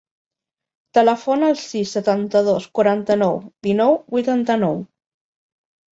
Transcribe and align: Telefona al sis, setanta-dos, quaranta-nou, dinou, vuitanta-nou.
Telefona 0.97 1.49
al 1.53 1.59
sis, 1.65 1.93
setanta-dos, 1.97 2.67
quaranta-nou, 2.79 3.37
dinou, 3.69 3.97
vuitanta-nou. 4.17 4.85